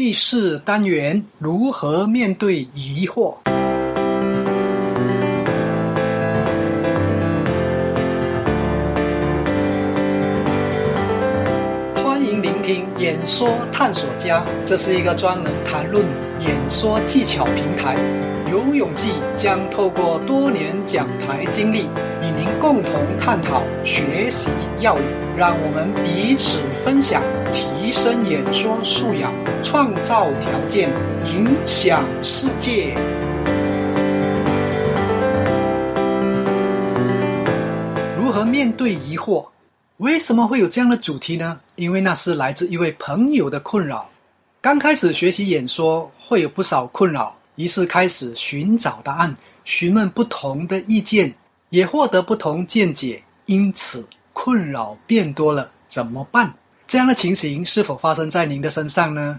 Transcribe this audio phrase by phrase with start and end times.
[0.00, 3.49] 第四单元如何面对疑惑？
[13.26, 16.04] 说探索家，这是一个专门谈论
[16.40, 17.96] 演说技巧平台。
[18.50, 21.82] 游泳记将透过多年讲台经历，
[22.20, 24.50] 与您共同探讨学习
[24.80, 25.04] 要领，
[25.36, 27.22] 让我们彼此分享，
[27.52, 29.32] 提升演说素养，
[29.62, 30.90] 创造条件，
[31.26, 32.96] 影响世界。
[38.16, 39.46] 如何面对疑惑？
[40.00, 41.60] 为什么会有这样的主题呢？
[41.76, 44.08] 因为那是来自一位朋友的困扰。
[44.58, 47.36] 刚开始学习演说，会有不少困扰。
[47.56, 51.34] 于是开始寻找答案，询问不同的意见，
[51.68, 55.70] 也获得不同见解，因此困扰变多了。
[55.86, 56.50] 怎么办？
[56.86, 59.38] 这样的情形是否发生在您的身上呢？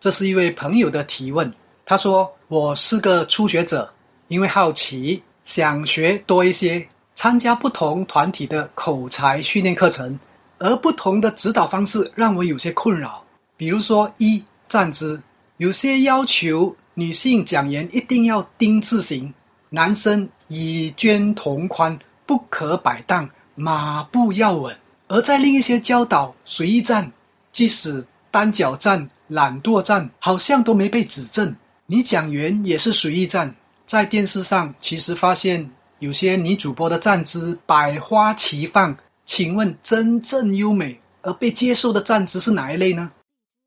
[0.00, 1.52] 这是一位朋友的提问。
[1.84, 3.92] 他说：“我是个初学者，
[4.28, 6.88] 因为好奇，想学多一些，
[7.20, 10.18] 参加不同团体的口才训练课程，
[10.56, 13.22] 而不同的指导方式让我有些困扰。
[13.58, 15.20] 比如说，一站姿，
[15.58, 19.30] 有些要求。”女性讲言一定要丁字形，
[19.68, 24.74] 男生以肩同宽，不可摆荡，马步要稳。
[25.06, 27.12] 而在另一些教导随意站，
[27.52, 31.54] 即使单脚站、懒惰站，好像都没被指正。
[31.84, 33.54] 你讲员也是随意站，
[33.86, 43.10] 在电视上其实发现有些女主播的站姿百花齐放，请问真正优美而被接受的站姿是哪一类呢？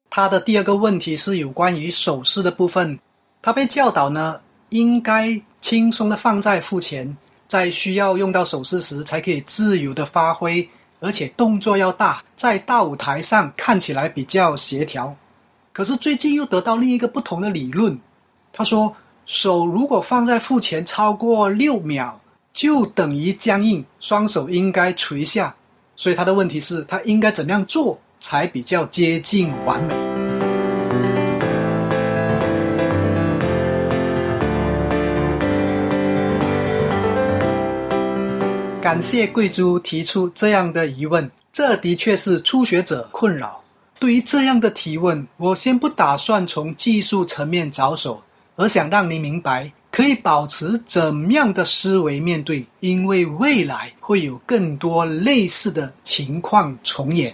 [0.09, 2.99] 他的第二个问题是有关于手势的部分。
[3.39, 7.15] 他被教导呢，应该轻松的放在腹前，
[7.47, 10.67] 在需要用到手势时才可以自由的发挥，
[11.01, 15.15] 而且动作要大，在大舞台上看起来比较协调。
[15.71, 17.99] 可是最近又得到另一个不同的理论，
[18.51, 18.95] 他说
[19.27, 22.19] 手如果放在腹前超过六秒，
[22.53, 25.53] 就等于僵硬，双手应该垂下。
[25.95, 29.95] 所以他的问题是，他应该怎么样做才比较接近完美？
[38.79, 43.59] 感谢贵珠提出这样的疑问，这的确是初学者困扰。
[43.97, 48.21] 对于这样的提问，我先不打算从技术层面着手，
[48.55, 57.31] 而想让您明白可以保持怎样的思维面对，因为未来会有更多类似的情况重演。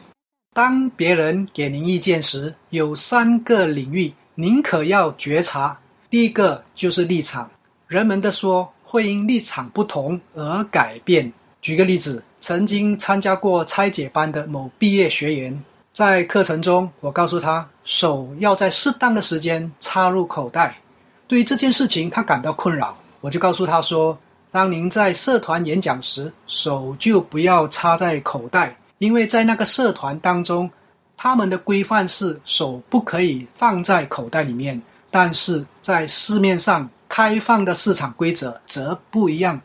[0.53, 5.79] 当别人给您意见时，有三个领域您可要觉察。
[6.09, 7.49] 第一个就是立场，
[7.87, 11.31] 人们的说会因立场不同而改变。
[11.61, 20.75] 举个例子，曾经参加过拆解班的某毕业学员，在课程中，我告诉他手要在适当的时间插入口袋。
[21.29, 24.17] 对于这件事情，他感到困扰，我就告诉他说：
[24.51, 30.67] 当您在社团演讲时，手就不要插在口袋，因为在那个社团当中，
[31.15, 34.81] 他们的规范是手不可以放在口袋里面，
[35.11, 39.61] 但是在市面上开放的市场规则则不一样。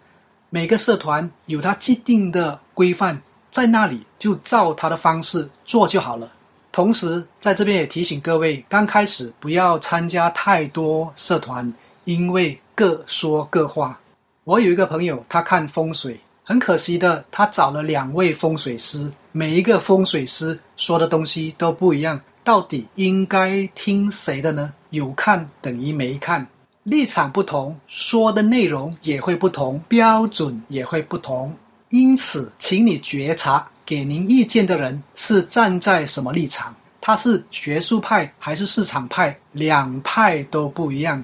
[0.51, 3.19] 每个社团有它既定的规范，
[3.51, 6.31] 在那里就照它的方式做就好了。
[6.75, 13.97] 同时，在这边也提醒各位，刚开始不要参加太多社团，因为各说各话。
[14.43, 24.73] 我有一个朋友，他看风水，很可惜的，他找了两位风水师，每一个风水师说的东西都不一样，到底应该听谁的呢？
[24.91, 26.45] 有看等于没看。
[26.83, 31.55] 立场不同，说的内容也会不同，标准也会不同。
[31.91, 36.75] 因此，请你觉察，给您意见的人是站在什么立场？
[37.00, 39.37] 他是学术派还是市场派？
[39.53, 41.22] 两派都不一样。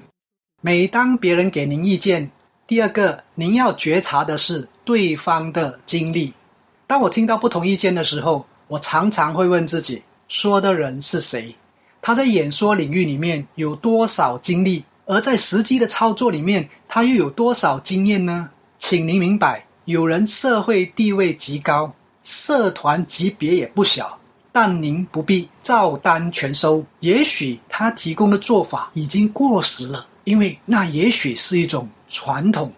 [0.61, 2.29] 每当别人给您意见，
[2.67, 6.33] 第二个您要觉察的是对方的经历。
[6.85, 11.55] 当我听到不同意见的时候，我常常会问自己：说的人是谁？
[11.99, 14.83] 他在演说领域里面有多少经历？
[15.05, 18.49] 而在实际的操作里面，他又有多少经验呢？
[18.77, 21.93] 请您明白，有人社会地位极高，
[22.31, 24.17] 社团级别也不小，
[24.53, 26.81] 但您不必照单全收。
[27.01, 32.71] 也许他提供的做法已经过时了，因为那也许是一种传统。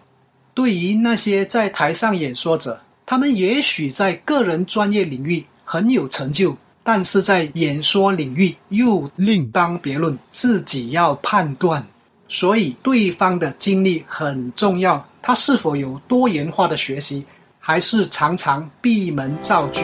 [0.54, 11.86] 对于那些在台上演说者，他们也许在个人专业领域很有成就，但是在演说领域又另当别论，自己要判断。
[12.26, 15.06] 所以，对方的经历很重要。
[15.22, 17.24] 他是否有多元化的学习，
[17.66, 19.80] 还是常常闭门造车？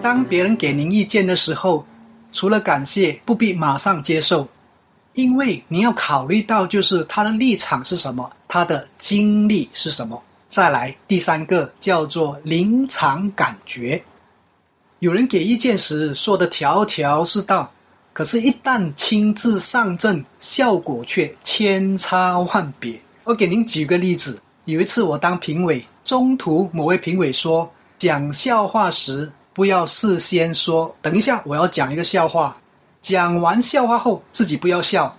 [0.00, 1.84] 当别人给您意见的时候
[2.32, 4.48] 除了感谢不必马上接受。
[5.12, 10.20] 因为你要考虑到就是他的立场是什么他的经历是什么。
[10.48, 14.02] 再来第三个叫做临场感觉。
[15.00, 17.70] 有人给意见时说的条条是道。
[18.14, 22.96] 可是，一旦亲自上阵，效果却千差万别。
[23.24, 27.68] 我给您举个例子：有一次我当评委，中途某位评委说，
[27.98, 32.56] 讲笑话时不要事先说“等一下，我要讲一个笑话”，
[33.02, 35.12] 讲完笑话后自己不要笑。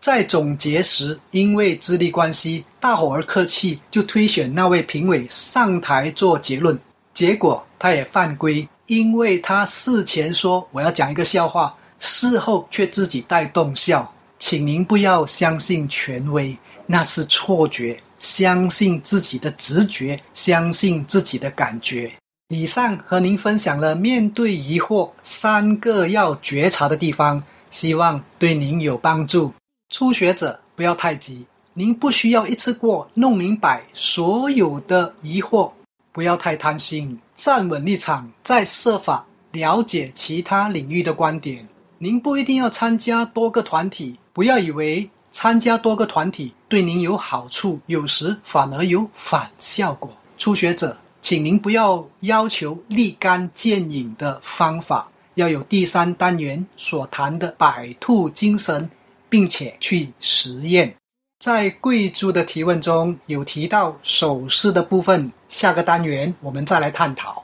[0.00, 6.78] 在总结时，因为资历关系，大伙儿客气，就推选那位评委上台做结论。
[7.12, 14.12] 结果他也犯规，因为他事前说我要讲一个笑话，事后却自己带动笑。
[14.40, 22.10] 请您不要相信权威，那是错觉，相信自己的直觉，相信自己的感觉。
[22.48, 27.40] 以上和您分享了面对疑惑三个要觉察的地方，
[27.70, 29.54] 希望对您有帮助。
[29.90, 35.70] 初学者不要太急，您不需要一次过弄明白所有的疑惑，
[36.10, 41.64] 不要太贪心，站稳立场，再设法了解其他领域的观点。
[42.02, 50.10] 您不一定要参加多个团体，不要以为参加多个团体对您有好处，有时反而有反效果。
[50.36, 58.90] 初学者，请您不要要求立竿见影的方法，要有第三单元所谈的百兔精神。
[59.28, 60.94] 并且去实验，
[61.38, 67.42] 在贵族的提问中有提到手势的部分，下个单元我们再来探讨。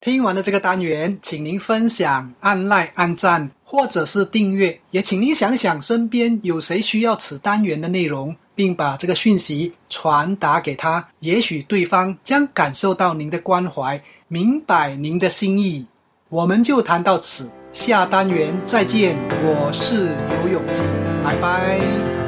[0.00, 15.84] 听完了这个单元，请您分享、按赖、按赞，或者是订阅，也请您想想身边有谁需要此单元的内容，并把这个讯息传达给他，也许对方将感受到您的关怀，明白您的心意。
[16.28, 17.50] 我们就谈到此。
[17.72, 20.80] 下单元再见，我是游泳记，
[21.22, 22.25] 拜拜。